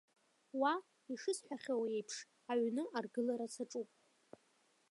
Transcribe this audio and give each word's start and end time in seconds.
Уа, 0.59 0.73
ишысҳәахьоу 1.13 1.83
еиԥш, 1.93 2.17
аҩны 2.51 2.83
аргылара 2.97 3.47
саҿуп. 3.53 3.89